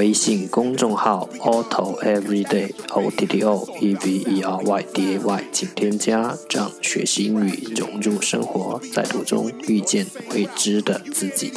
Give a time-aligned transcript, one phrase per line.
[0.00, 11.52] 微信公众号 Otto Everyday O T T O E V E R Y D A Y，请添加，让学习英语融入生活，在途中遇见未知的自己。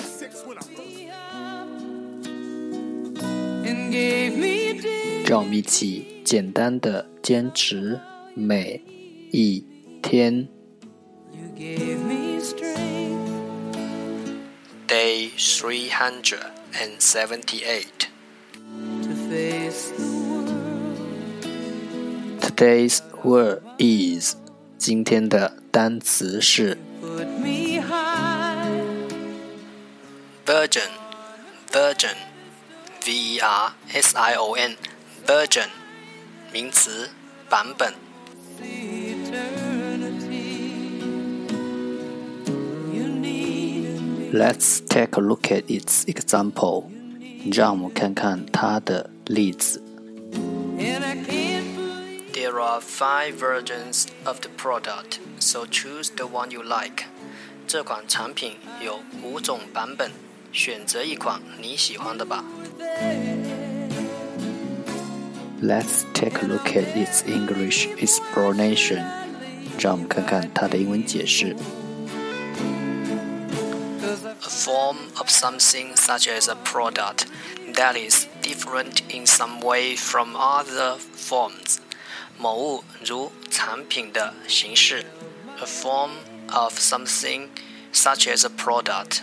[5.26, 7.98] 让我们一起简单的坚持
[8.36, 8.84] 每
[9.32, 9.64] 一
[10.02, 10.50] 天。
[14.86, 16.42] Day three hundred
[16.74, 18.03] and seventy-eight.
[22.40, 24.36] Today's word is
[24.78, 26.78] 今天的单词是
[30.46, 30.90] version
[31.72, 32.16] version
[33.04, 34.78] v e r s i o n
[35.26, 35.68] version
[36.52, 37.10] 名词
[37.50, 37.92] 版本。
[44.32, 47.03] Let's take a look at its example.
[47.53, 49.83] 让我们看看它的例子。
[52.33, 57.05] There are five versions of the product, so choose the one you like.
[57.67, 60.13] 这款产品有五种版本，
[60.53, 62.45] 选择一款你喜欢的吧。
[65.61, 69.05] Let's take a look at its English explanation.
[69.79, 71.57] 让我们看看它的英文解释。
[74.41, 77.27] A form of something such as a product
[77.75, 81.79] that is different in some way from other forms.
[82.39, 85.05] 某物如产品的形式，
[85.59, 86.11] a form
[86.53, 87.49] of something
[87.93, 89.23] such as a product，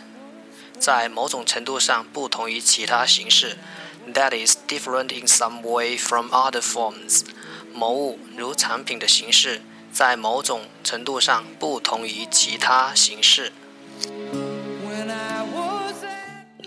[0.80, 3.58] 在某种程度上不同于其他形式，
[4.14, 7.22] that is different in some way from other forms。
[7.74, 9.62] 某物如产品的形式，
[9.94, 13.52] 在某种程度上不同于其他形式。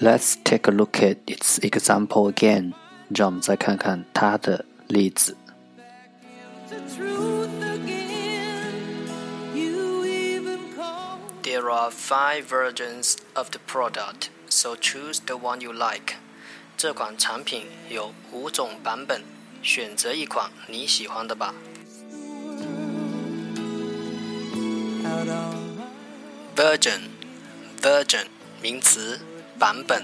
[0.04, 2.74] Let's take a look at its example again
[11.42, 16.16] there are five versions of the product, so choose the one you like.
[16.76, 19.24] 这款产品有五种版本，
[19.62, 21.56] 选择一款你喜欢的吧。
[26.58, 27.00] Version,
[27.82, 28.26] version
[28.62, 29.22] 名词。
[29.64, 30.04] 版本。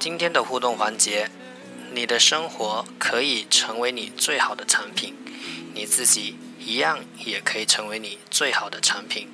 [0.00, 1.30] 今天的互动环节，
[1.92, 5.14] 你的生活可以成为你最好的产品，
[5.72, 9.28] 你自己一样也可以成为你最好的产品。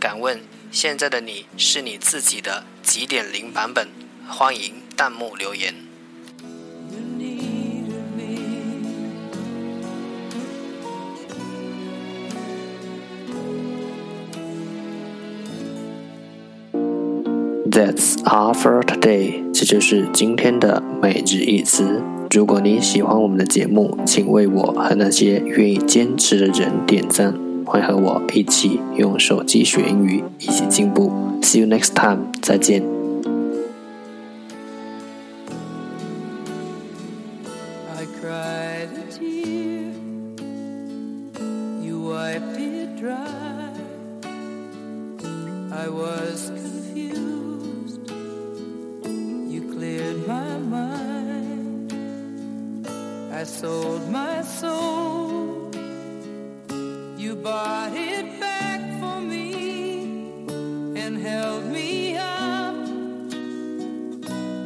[0.00, 3.90] 敢问现在的你是你自己的几点零版本？
[4.26, 5.89] 欢迎弹幕留言。
[17.70, 19.44] That's all for today。
[19.54, 22.02] 这就是今天的每日一词。
[22.32, 27.32] 如果你喜欢我们的节目，请为我和那些愿意坚持的人点赞。
[27.64, 31.12] 欢迎和我一起用手机学英语，一起进步。
[31.42, 32.32] See you next time。
[32.42, 32.82] 再见。
[37.94, 39.92] I cried to you。
[41.80, 43.14] you wipe it dry。
[45.72, 47.39] I was confused
[53.44, 55.70] sold my soul.
[57.16, 60.36] You bought it back for me
[60.96, 62.74] and held me up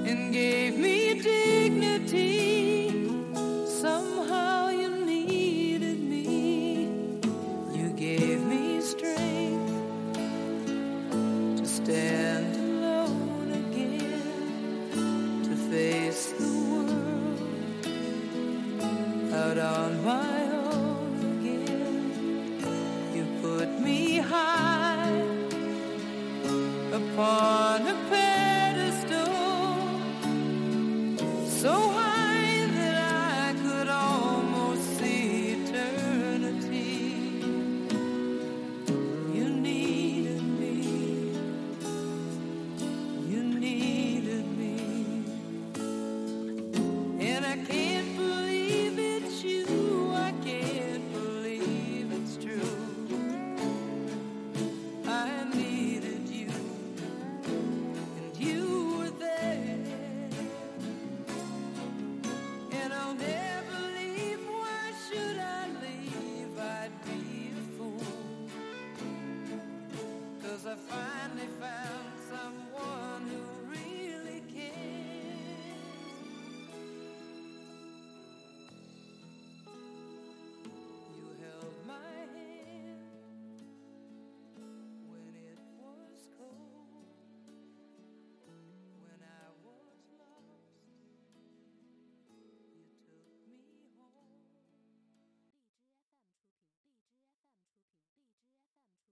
[0.08, 2.90] and gave me dignity.
[3.66, 6.88] Somehow you needed me.
[7.72, 9.72] You gave me strength
[11.58, 12.23] to stand
[27.14, 28.23] upon a